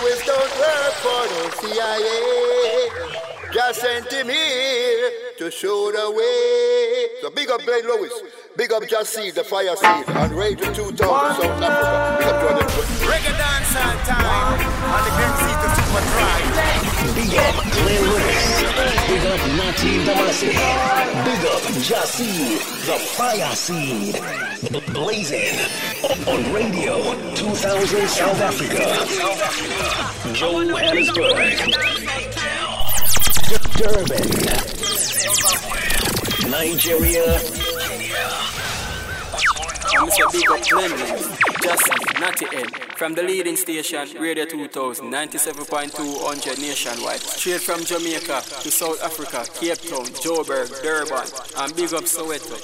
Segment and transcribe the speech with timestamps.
[0.00, 2.90] Lewis don't work for the CIA.
[3.52, 7.20] Just sent him here to show the way.
[7.22, 8.12] So big up Glenn Lewis.
[8.56, 12.16] Big up JahSeed, the Fire Seed, and Radio 2000 South Africa.
[12.18, 12.68] Big up Jordan.
[13.08, 13.72] Reggae dance
[14.06, 14.60] time.
[14.94, 16.67] On the Glenzito Super Drive.
[17.28, 18.62] Big up Glenn Lewis.
[19.06, 20.48] Big up Nati Damasi.
[21.26, 24.14] Big up JahSeed, the Fire Seed.
[24.94, 25.58] Blazing
[26.26, 26.94] on Radio
[27.34, 28.80] 2000 South Africa.
[30.32, 31.58] Johannesburg.
[33.76, 34.28] Durban.
[36.50, 37.67] Nigeria.
[40.08, 40.32] Mr.
[40.32, 42.64] Big Up Clemens, Justin, Natty N,
[42.96, 49.44] from the leading station, Radio 2000, 97.2 100 nationwide, straight from Jamaica to South Africa,
[49.60, 52.56] Cape Town, Joburg, Durban, and Big Up Soweto.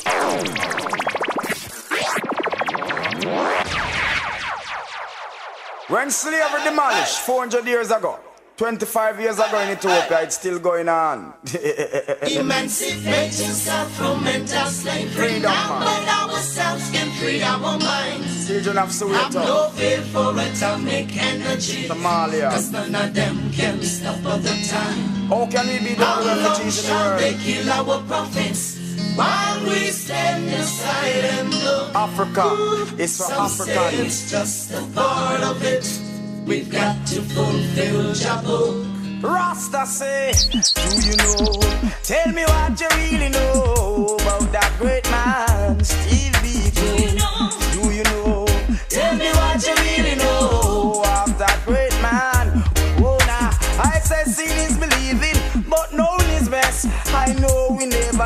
[5.89, 8.21] When slavery demolished 400 years ago,
[8.57, 11.35] 25 years ago in Ethiopia, it's still going on.
[12.31, 15.11] Emancipate yourself from mental slavery.
[15.11, 15.51] Freedom.
[15.51, 18.47] Humble ourselves can free our minds.
[18.47, 21.89] Children of Have Soweto, no fear for atomic energy.
[21.89, 22.51] Somalia.
[22.51, 25.03] Cause none of them can stop all the time.
[25.27, 28.79] How can we be the How long in the shall they kill our prophets
[29.17, 31.93] while we stand aside and look?
[31.97, 36.04] Africa is for Some say it's just a part of it.
[36.47, 39.23] We've got to fulfill Jabba.
[39.23, 41.61] Rasta say, Do you know?
[42.03, 46.24] Tell me what you really know about that great man, Steve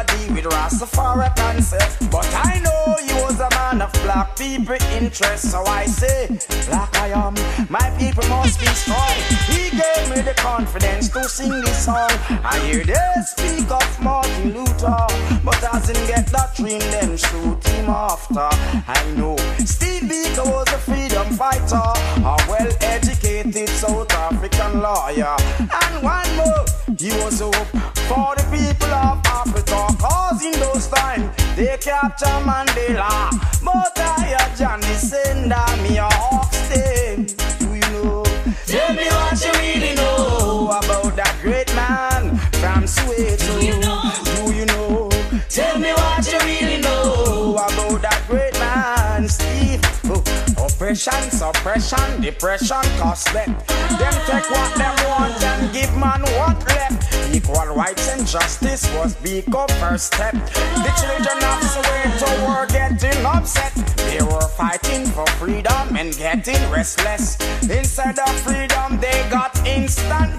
[0.07, 2.09] with Rastafari concept, eh?
[2.11, 5.51] but I know he was a man of black people interest.
[5.51, 6.29] So I say,
[6.69, 7.35] black I am,
[7.69, 9.15] my people must be strong.
[9.51, 12.11] He gave me the confidence to sing this song.
[12.45, 12.95] I hear they
[13.27, 15.07] speak of Martin Luther,
[15.45, 15.59] but
[15.89, 18.49] him get that dream, them shoot him after.
[18.87, 21.91] I know Steve Biko was a freedom fighter,
[22.23, 26.65] a well-educated South African lawyer, and one more,
[26.99, 27.58] he was hope
[31.81, 33.31] capture Mandela,
[33.65, 33.98] but
[50.99, 53.55] oppression, suppression, depression, cause them.
[53.99, 57.35] Them take what them want and give man what left.
[57.35, 60.33] Equal rights and justice was Biko first step.
[60.33, 63.75] The children of Soweto were getting upset.
[64.09, 67.39] They were fighting for freedom and getting restless.
[67.63, 70.38] Instead of freedom, they got instant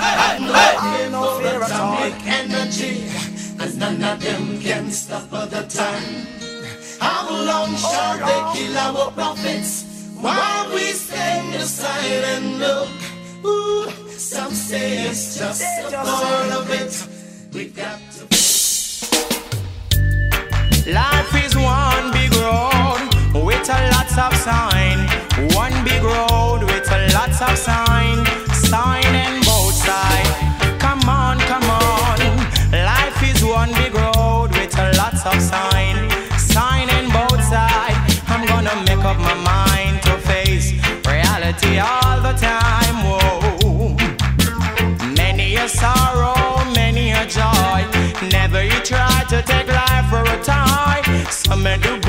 [0.00, 2.02] Have no fear no for fear at all.
[2.26, 3.08] energy,
[3.60, 6.26] as none of them can stop at the time.
[7.00, 9.84] How long shall they kill our prophets
[10.20, 12.88] while we stand aside and look?
[13.44, 17.08] Ooh, some say it's just a part of it.
[17.54, 18.26] We got to.
[20.90, 25.08] Life is one big road with a lots of sign.
[25.54, 26.29] One big road with
[27.56, 29.84] sign, sign and both.
[30.78, 32.18] Come on, come on.
[32.72, 35.96] Life is one big road with of sign,
[36.38, 37.30] sign and both.
[38.32, 40.72] I'm gonna make up my mind to face
[41.06, 42.96] reality all the time.
[43.06, 43.96] Whoa.
[45.14, 47.80] Many a sorrow, many a joy.
[48.30, 51.02] Never you try to take life for a tie.
[51.30, 51.99] Some do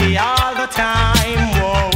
[0.00, 1.40] reality all the time.
[1.58, 1.90] Whoa,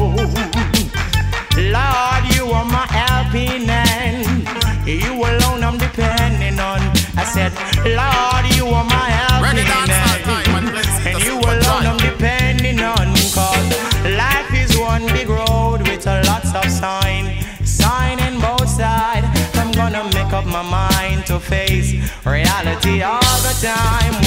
[1.57, 4.49] Lord, you are my helping hand.
[4.87, 6.81] You alone I'm depending on.
[7.17, 7.53] I said,
[7.85, 10.69] Lord, you are my helping hand.
[11.07, 13.15] And you alone I'm depending on.
[13.35, 13.69] Cause
[14.05, 17.43] life is one big road with a lots of sign.
[17.65, 19.27] Sign in both sides.
[19.55, 24.24] I'm gonna make up my mind to face reality all the time.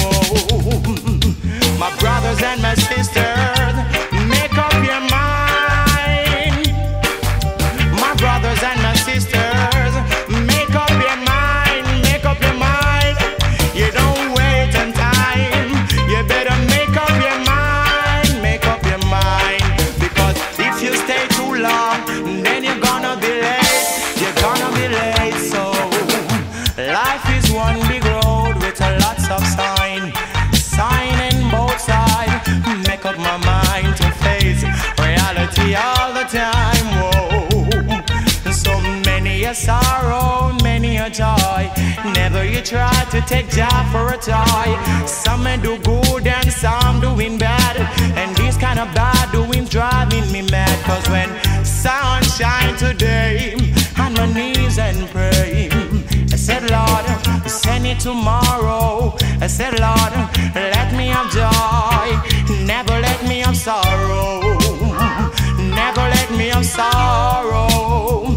[39.58, 41.70] Sorrow, many a joy.
[42.14, 44.68] Never you try to take job for a toy.
[45.06, 47.76] Some do good and some doing bad.
[48.16, 50.76] And this kind of bad doing driving me mad.
[50.84, 51.28] Cause when
[51.64, 53.56] sun shine today,
[53.98, 55.68] on my knees and pray.
[56.32, 57.04] I said, Lord,
[57.50, 59.16] send it tomorrow.
[59.40, 60.12] I said, Lord,
[60.54, 62.06] let me have joy.
[62.64, 64.40] Never let me have sorrow.
[65.58, 68.27] Never let me have sorrow.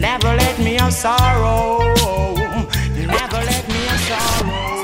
[0.00, 1.78] Never let me have sorrow.
[2.94, 4.76] Never let me have sorrow.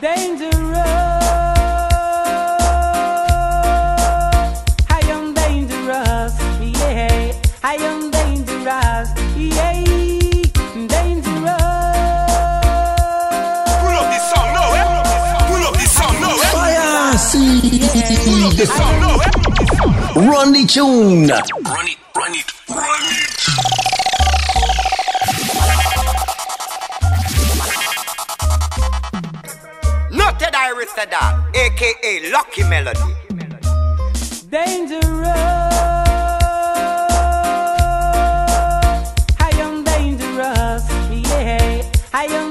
[0.00, 0.78] Dangerous.
[4.88, 6.34] I am dangerous.
[6.60, 7.32] Yeah.
[7.64, 9.08] I am dangerous.
[9.36, 9.87] Yeah.
[17.28, 17.82] Fire seed.
[18.24, 19.00] Pull up this song?
[20.16, 21.28] Run the tune.
[21.28, 23.28] Run it, run it, run it.
[30.10, 33.14] Noted Iris said that, aka Lucky Melody.
[34.50, 35.28] Dangerous.
[39.38, 40.84] I am dangerous.
[41.10, 41.82] Yeah.
[42.14, 42.47] I am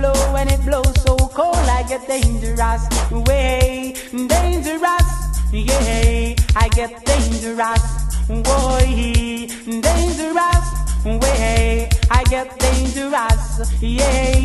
[0.00, 2.82] blow and it blows so cold, I get dangerous.
[3.10, 5.08] Way dangerous.
[5.52, 7.84] Yeah, I get dangerous.
[8.28, 9.46] Why?
[9.88, 10.66] Dangerous.
[11.04, 13.42] Way I get dangerous.
[13.80, 14.40] Yeah.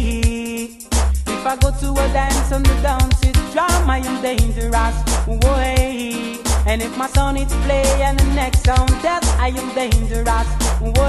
[1.34, 4.98] If I go to a dance and the dance is drum, I am dangerous.
[5.28, 6.38] Way.
[6.68, 10.50] And if my son is play and the next sound test, I am dangerous.
[11.00, 11.05] Way.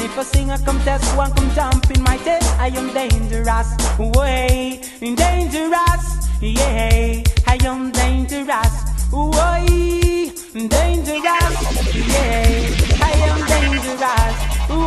[0.00, 3.68] And if a singer come test, one come jump in my test, I am dangerous.
[3.98, 4.80] Way.
[4.98, 6.04] Dangerous.
[6.40, 7.22] Yeah.
[7.46, 8.74] I am dangerous.
[9.12, 10.32] Way.
[10.54, 11.56] Dangerous.
[11.92, 13.04] Yeah.
[13.08, 14.36] I am dangerous.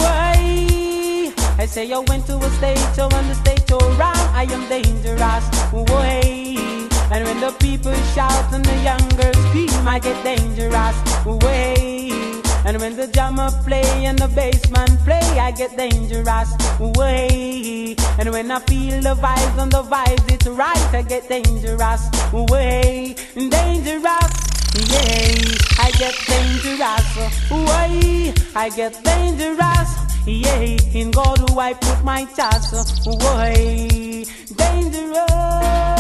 [0.02, 1.32] Why?
[1.60, 4.68] I say I went to a stage, so on the stage so round, I am
[4.68, 5.46] dangerous.
[5.70, 6.22] Why?
[7.12, 10.98] And when the people shout and the young girls scream, I get dangerous.
[11.46, 11.83] Way.
[12.66, 16.50] And when the drummer play and the bassman play, I get dangerous.
[16.80, 17.96] Way.
[18.18, 22.10] And when I feel the vibes on the vibes, it's right, I get dangerous.
[22.32, 23.16] Way.
[23.36, 24.54] Dangerous.
[24.76, 27.08] Yeah, I get dangerous.
[27.50, 28.34] Why?
[28.56, 30.14] I get dangerous.
[30.26, 33.06] Yeah, in God do I put my trust.
[33.06, 34.26] Why?
[34.56, 35.93] Dangerous.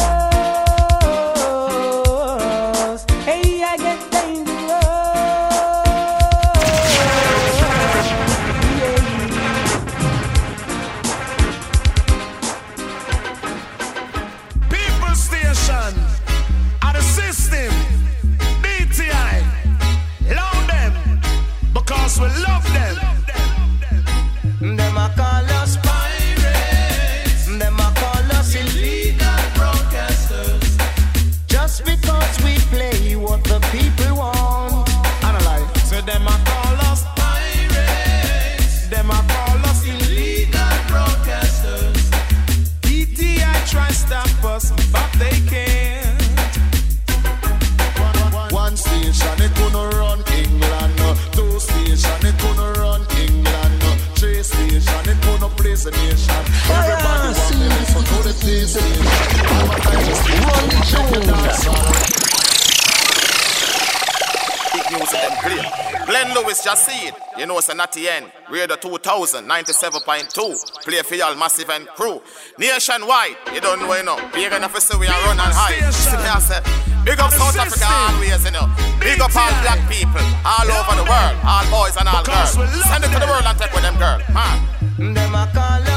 [66.23, 66.33] Play.
[66.33, 67.15] Glenn Lewis just see it.
[67.37, 68.31] You know it's a natty end.
[68.49, 70.83] Radio 2000, 97.2.
[70.83, 72.21] Play for y'all massive and crew.
[72.57, 74.17] Nationwide, you don't know, you know.
[74.33, 75.89] Big enough to say we are run and high.
[75.91, 76.61] See me, I say,
[77.05, 78.67] big up South Africa always, you know.
[78.99, 81.35] Big up all black people all over the world.
[81.43, 82.53] All boys and all girls.
[82.53, 84.21] Send it to the world and take with them girl.
[84.33, 85.13] Man.
[85.13, 85.92] Them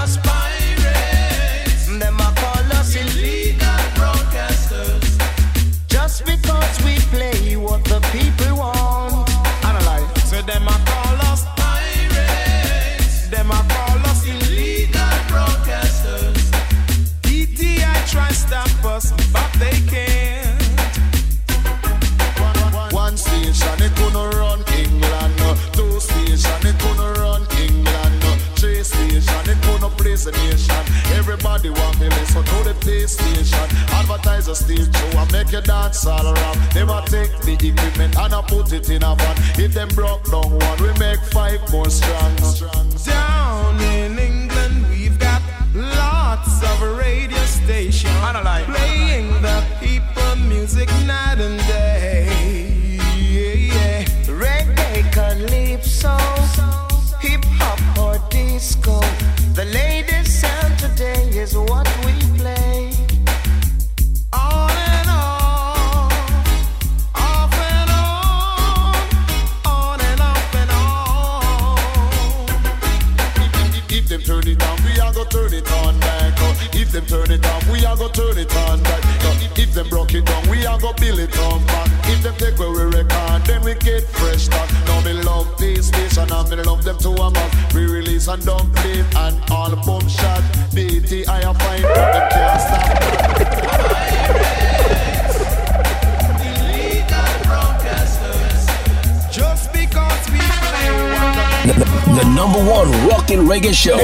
[102.36, 103.96] number one rockin' reggae show.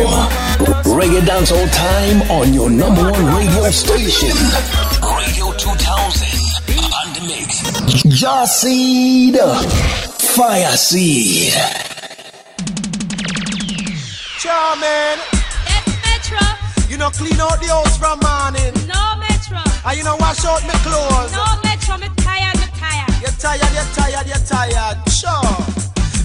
[0.99, 4.35] Reggae dance all time on your number one radio station.
[5.03, 6.29] Radio 2000.
[6.99, 7.63] On the mix.
[8.21, 9.37] JahSeed.
[10.37, 11.53] Fire Seed.
[14.41, 15.21] Charming,
[15.69, 16.89] Yes, Metro.
[16.89, 18.73] you know clean out the house from morning.
[18.89, 19.61] No, Metro.
[19.87, 21.33] And you know wash out my clothes.
[21.33, 21.97] No, Metro.
[21.99, 23.13] Me tired, me tired.
[23.23, 24.97] You're tired, you're tired, you're tired.
[25.13, 25.53] Sure.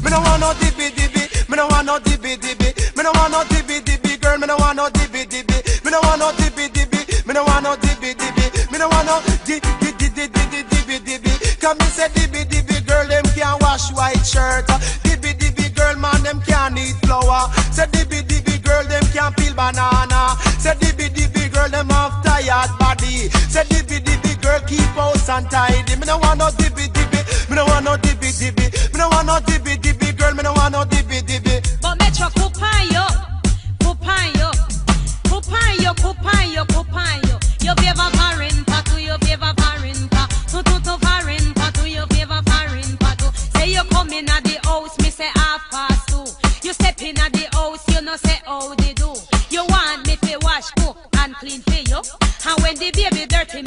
[0.03, 1.26] Me no want no dibby dibby.
[1.49, 2.69] Me no want no dibby dibby.
[2.95, 4.37] Me no want no dibby dibby, girl.
[4.37, 5.57] Me no want no dibby dibby.
[5.85, 7.25] Me no want no dibby dibby.
[7.27, 8.71] Me no want no dibby dibby.
[8.71, 11.31] Me no want no di di di di di di dibby dibby.
[11.61, 13.07] Come me say dibby dibby, girl.
[13.07, 14.67] Them can't wash white shirt.
[15.03, 15.95] Dibby dibby, girl.
[15.97, 17.47] Man, them can't eat flour.
[17.71, 18.83] Say dibby dibby, girl.
[18.83, 20.35] Them can't peel banana.
[20.59, 21.69] Say dibby dibby, girl.
[21.69, 23.29] Them have tired body.
[23.47, 24.59] Say dibby dibby, girl.
[24.67, 25.95] Keep house untidy.
[25.95, 27.49] Me no want no dibby dibby.
[27.49, 28.67] Me no want no dibby dibby.
[28.93, 29.96] Me no want no dibby dibby,
[31.09, 31.61] no dibby.
[31.81, 33.05] But Metro, kupayo,
[33.79, 34.51] kupayo,
[35.29, 37.39] kupayo, kupayo, kupayo.
[37.63, 42.41] Yo beba varin patu, yo beba varin pa, tu tu tu varin patu, yo beba
[42.43, 43.31] varin patu.
[43.57, 46.25] Say you come in at the house, me say half past two.
[46.67, 49.13] You step in at the house, you know say how they do.
[49.49, 51.97] You want me fi wash, cook and clean for you,
[52.47, 53.61] and when the baby dirty,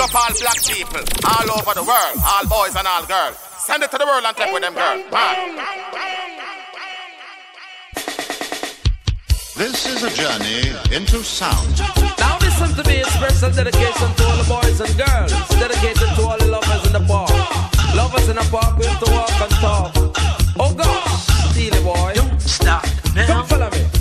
[0.00, 3.36] Big up all black people all over the world, all boys and all girls.
[3.36, 5.04] Send it to the world and take with them girls.
[9.56, 11.80] This is a journey into sound.
[12.18, 15.32] Now listen to me, express special dedication to all the boys and girls.
[15.60, 17.30] Dedicated to all the lovers in the park.
[17.94, 19.92] Lovers in the park, we have to walk and talk.
[20.58, 22.12] Oh gosh, Steely boy.
[22.14, 23.26] Don't stop now.
[23.26, 23.99] Come follow me.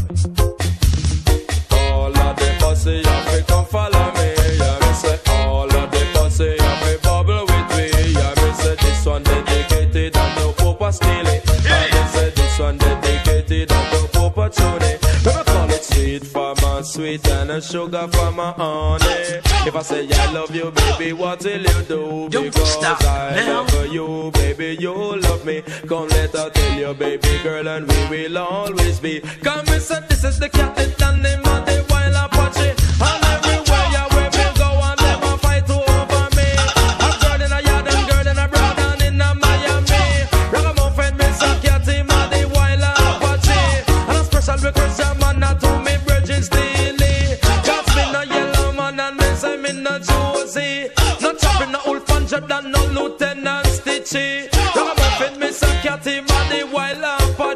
[10.90, 11.42] Papa Steely.
[11.70, 14.98] Yeah, me say this one dedicated and no Papa Tony.
[15.24, 19.42] We me call it sweet for my sweet and a sugar for my honey.
[19.68, 22.30] If I say I love you, baby, what will you do?
[22.30, 25.62] Because I love you, baby, you love me.
[25.88, 29.20] Come let her tell you, baby girl, and we will always be.
[29.44, 32.79] Come and say this is the captain and name of the wild Apache.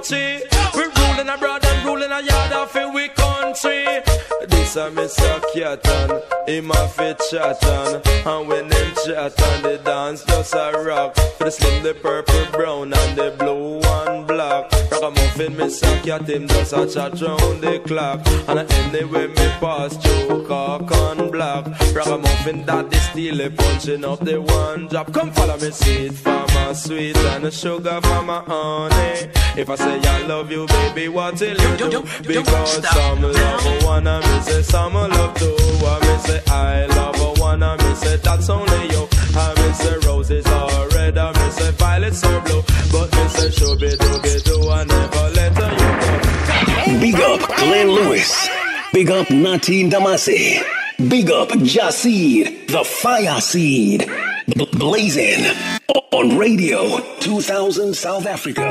[0.03, 0.41] Apache.
[0.75, 3.85] We ruling abroad and ruling a yard of it, we country.
[4.47, 9.65] This a me suck cat and him a fit chat and when them chat and
[9.65, 14.27] they dance just a rock For the slim, the purple, brown and the blue and
[14.27, 14.72] black
[15.03, 18.21] Ragamuffin me suck cat him just a chat round the clock.
[18.47, 24.39] And anyway me pass through cock and black Ragamuffin daddy steal it punching up the
[24.39, 25.11] one drop.
[25.11, 29.29] Come follow me sweet for my sweet and the sugar for my honey.
[29.57, 32.01] If I say I love you baby what will you do?
[32.25, 36.85] Because some love a one and me say some love two And me say I
[36.85, 41.17] love a one and me say that's only you And me say roses are red
[41.17, 45.53] and me say violets are blue But me say shooby dooby doo I never let
[45.57, 45.73] her
[46.85, 48.49] you go Big up Glenn Lewis.
[48.93, 50.61] Big up Natin Damasi.
[51.09, 54.09] Big up JahSeed, the fire seed.
[54.73, 55.45] Blazing
[56.11, 58.61] on Radio 2000 South Africa.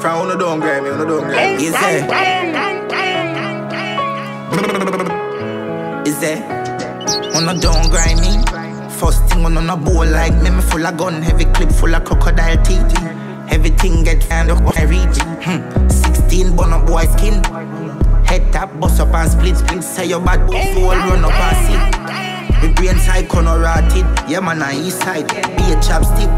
[0.00, 1.66] From uno don't grab me, uno don't grab me.
[1.66, 2.04] Is there?
[6.06, 6.42] Is there?
[7.36, 8.63] Uno don't grind me.
[8.98, 12.04] First thing on a bowl like me, me full of gun, heavy clip full of
[12.04, 12.94] crocodile teeth.
[13.50, 15.18] Everything get found up when I reach.
[15.42, 15.88] Hmm.
[15.88, 17.42] 16 bun up boy skin.
[18.24, 19.82] Head tap, bust up and split, split.
[19.82, 22.66] Say your bad boy, so all run up and see.
[22.66, 24.06] The brain side corner rotted.
[24.30, 25.26] Yeah, man, on east side.
[25.28, 26.30] Be a chapstick.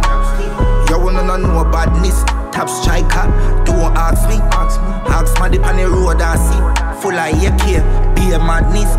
[0.88, 2.24] You wanna know no badness.
[2.52, 3.28] Top striker,
[3.66, 4.36] don't ask me.
[5.12, 7.02] Ask me dip on the road I see.
[7.02, 8.96] Full of AK, be a madness.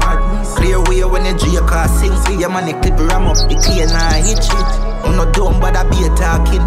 [0.55, 2.15] Clear way when the J car sing.
[2.23, 4.67] See your the clip ram up, the clear I hit shit.
[5.03, 6.63] I'm not but I be talking.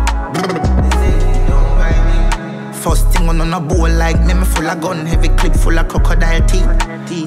[2.82, 5.88] First thing on on a bowl like me, full of gun, heavy clip full of
[5.88, 6.66] crocodile teeth.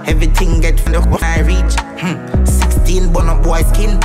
[0.07, 1.75] Everything get from the when I reach.
[1.99, 2.45] Hmm.
[2.45, 4.01] 16 bun up boy skin.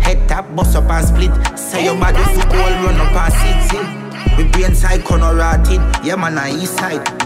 [0.00, 1.58] Head tap, bust up and split.
[1.58, 3.32] Say your body for all run up and
[3.70, 4.02] sit.
[4.38, 5.80] We brain side corner rotted.
[6.04, 7.21] Yeah, man, on east side.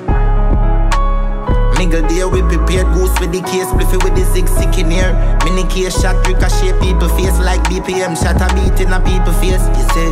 [1.77, 5.13] Nigga there, we prepared goose with the case, spliffy with the zig sick in here.
[5.45, 9.65] Mini case shot, ricochet people face like BPM shot a beat in a people face.
[9.77, 10.09] You say,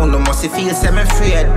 [0.00, 1.48] oh no, must feel semi afraid.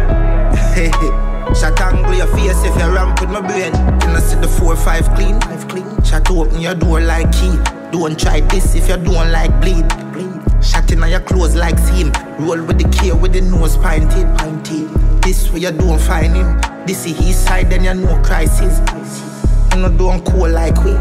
[1.55, 3.73] Shot angle your face if you ramp with my brain.
[3.99, 5.39] Can I see the four five clean?
[5.41, 6.03] Five clean.
[6.03, 7.57] Shot open your door like key.
[7.91, 9.85] Don't try this if you don't like bleed.
[10.13, 10.63] bleed.
[10.63, 12.13] Shot in your clothes like seam.
[12.39, 14.27] Roll with the K with the nose pinted.
[14.37, 15.21] pinted.
[15.21, 16.70] This way you don't find him.
[16.85, 18.81] This is his side, then you know crisis.
[19.71, 20.91] You know don't cool like we.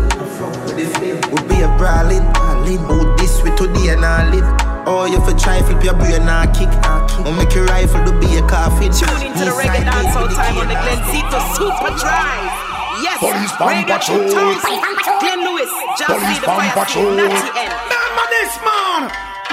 [0.76, 2.84] We be a brawling, brawling.
[2.84, 4.44] Oh, this way today and I live.
[4.84, 6.68] Oh, you for try flip your brain and kick.
[6.84, 8.92] Oh, make your rifle to be a coffin.
[8.92, 12.52] Tune into the reggae dancehall time on the Glenzito Super Drive.
[13.00, 14.28] Yes, Police Bomb Radio Patrol.
[14.28, 15.20] 2000.
[15.24, 17.16] Glenn Lewis, Just Police the Bomb Fire Patrol.
[17.16, 17.72] Natty N.
[17.72, 19.02] Remember this man.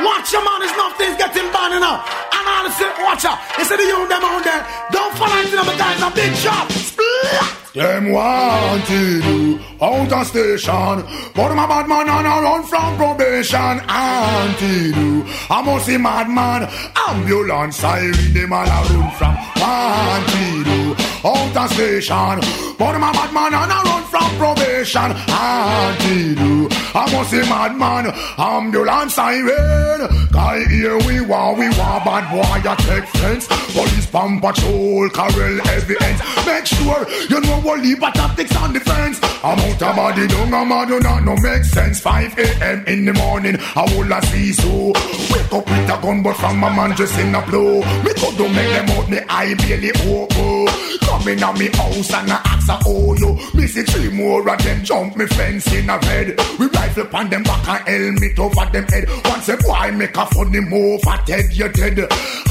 [0.04, 2.27] Watch your man, there's nothing's getting bad enough.
[2.66, 3.40] The say, watch out.
[3.58, 4.66] They say the young them there.
[4.92, 6.72] Don't into them guys, a big shot.
[6.72, 7.58] Splat.
[7.74, 10.96] Them wanted you out of station.
[11.36, 13.80] But my bad man on a run from probation.
[13.88, 15.26] Anti you.
[15.50, 16.68] I must see madman.
[17.08, 19.36] Ambulance siren, them all a run from.
[19.62, 22.40] Wanted you out of station.
[22.80, 26.77] But my bad man on a run from on probation until you.
[26.98, 28.08] I must say madman,
[28.40, 30.10] ambulance siren.
[30.32, 33.46] Guy here we want, we want bad boy you take fence.
[33.48, 36.20] Police pump patrol, carol evidence.
[36.48, 39.20] Make sure you know what leave tactics on the fence.
[39.44, 42.00] I'm out of body, don't I'm out, do not no make sense.
[42.00, 42.84] 5 a.m.
[42.88, 44.88] in the morning, I will a see so.
[45.30, 47.82] Wake up with a gun, but from my man just in a blow.
[48.02, 50.68] Me could do make them out, me eye barely open.
[51.08, 53.34] Come in on me house and I ask a oh yo.
[53.54, 56.38] Me see three more of them jump me fence in a bed.
[56.60, 59.06] We rifle on them back and helmet over them head.
[59.26, 62.00] Once a boy make a funny move, I dead you dead.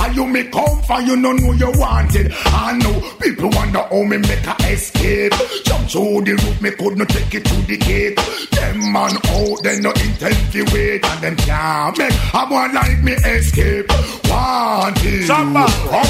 [0.01, 2.33] And you me come for you no know you wanted.
[2.47, 5.33] I know people wonder how me make a escape.
[5.65, 8.17] Jump through the roof, me could not take it to the gate.
[8.53, 13.03] Them man out, they no intend to wait, and them can't make a boy like
[13.03, 13.89] me escape.
[14.29, 15.27] Wanted.
[15.27, 15.65] Samba.
[15.65, 16.07] Of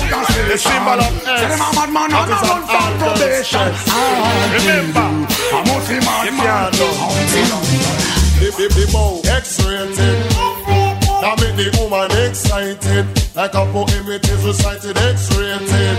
[0.49, 3.67] The symbol of Say them a mad man, I'm not on from probation.
[4.57, 5.07] Remember,
[5.53, 8.16] I must be mad man.
[8.37, 9.97] The, the bow X-rated.
[11.21, 13.07] That make the woman excited.
[13.35, 15.97] Like a poem it is recited X-rated.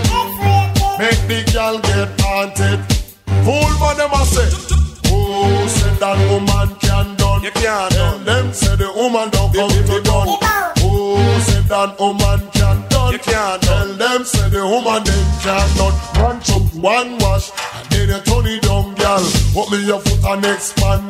[1.02, 2.78] Make the girl get haunted.
[3.42, 4.48] Fool man them a say
[5.10, 7.42] Oh, said that woman can done?
[7.42, 8.24] You can't done.
[8.24, 10.38] them say the woman don't come to done.
[10.78, 13.12] Oh, said that woman can done?
[13.12, 15.96] You can't Tell them say the woman them can done.
[16.22, 19.22] One chop, one wash And then you turn it down, girl.
[19.54, 21.02] Put me your foot and next man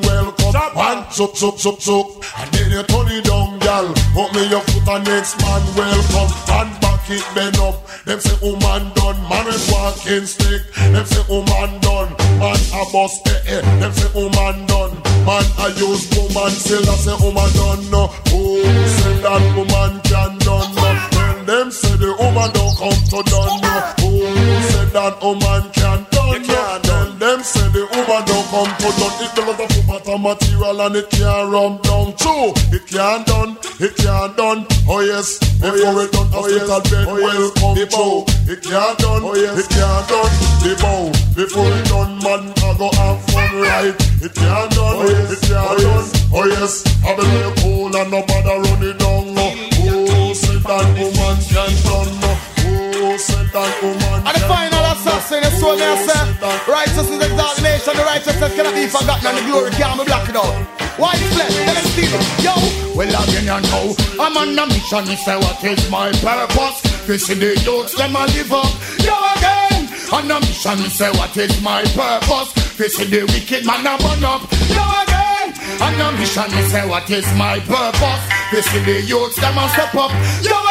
[0.52, 2.06] welcome One chop, chop, chop, chop
[2.38, 6.30] And then you turn it down, girl Put me your foot and next man welcome.
[6.50, 7.87] And back it bend up.
[8.04, 9.18] Them say woman done.
[9.28, 10.62] Man with walking stick.
[10.74, 12.11] Them say woman done.
[12.40, 14.94] Man a bust eh eh Them say woman done.
[15.22, 16.82] Man I use woman Still.
[16.82, 18.11] I say woman done no.
[18.34, 18.64] Oh
[18.98, 20.98] say that woman can done no?
[21.14, 23.74] Tell them say the woman don't come to done no.
[24.02, 26.88] Oh say that woman can done no
[27.18, 30.96] them say the woman don't come to done It don't matter for matter material and
[30.96, 32.14] it can't run down.
[32.14, 34.66] True, it can't done, it can't done.
[34.87, 38.18] Oh yes, oh, before it done oh, hospital bed oh, welcome true.
[38.46, 40.33] It can't done, it can't done.
[40.62, 45.40] The bow, before it done man I go have fun right It can't done, it
[45.42, 46.07] can't done.
[46.31, 49.46] Oh yes, I be like cool and nobody run it down no.
[49.87, 52.31] Oh, say that woman can done no.
[53.00, 55.96] Oh, say that woman And the final assassin is so there,
[56.40, 56.72] sir.
[56.72, 60.55] Righteousness is exaltation, the righteousness cannot be forgotten, and the glory can't be blocked out.
[60.98, 62.24] White flesh, let us steal it.
[62.42, 62.55] Yo,
[62.94, 66.83] well, again, you know, I'm on a mission, me say, what is my purpose?
[67.07, 68.72] This is the youths, them a live up.
[69.03, 72.51] Yo, again, on a mission, me say, what is my purpose?
[72.77, 74.42] This is the wicked man, a burn up.
[74.70, 78.22] Yo, again, on a mission, me say, what is my purpose?
[78.51, 80.11] This is the youths, them a step up.
[80.42, 80.67] Yo,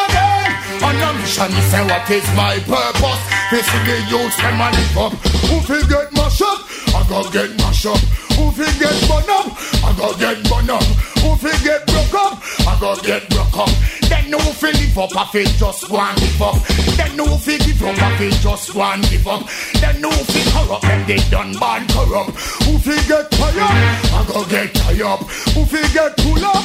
[0.87, 3.23] on a mission, me say, what is my purpose?
[3.51, 5.13] This is the youths, them a live up.
[5.47, 6.59] Who fi get mash up?
[6.95, 7.99] I go get mash up.
[8.39, 9.47] Who fi get burn up?
[9.83, 10.83] I go get burn up.
[11.23, 12.39] Who fi get broke up?
[12.67, 13.69] I go get broke up.
[14.07, 16.55] Then no fi live up, I fi just go and give up.
[16.95, 19.43] Then no fi give up, I fi just go and give up.
[19.81, 22.31] Then no fi corrupt, them they done bad corrupt.
[22.63, 23.59] Who fi get tired?
[23.59, 25.01] I go get tired.
[25.01, 25.21] Up.
[25.53, 26.63] Who fi get pull up?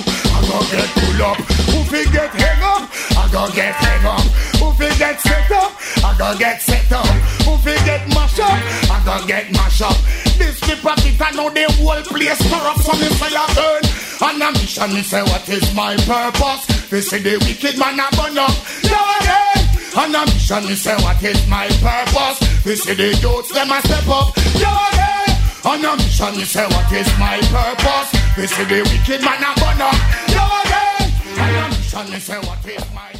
[0.48, 1.36] Go get pull up.
[1.70, 2.82] Who fi get hang up?
[3.16, 4.26] I go get hang up.
[4.60, 5.72] Who fi get set up?
[6.04, 7.06] I go get set up.
[7.46, 8.58] Who fi get mash up?
[8.90, 9.96] I go get mash up.
[10.38, 13.82] This hypocrite, I know the whole place corrupt, so me say I burn.
[14.22, 16.66] And a mission, me say what is my purpose?
[16.90, 18.54] They say the wicked man a burn up.
[18.84, 19.62] Now again.
[19.94, 22.38] And a mission, me say what is my purpose?
[22.64, 24.36] They say the youths them a step up.
[24.60, 25.11] Now again.
[25.64, 28.10] And a mission, me say what is my purpose?
[28.36, 29.94] They say the wicked man a burn up.
[30.34, 31.12] Now again.
[31.38, 33.12] And a mission, me say what is my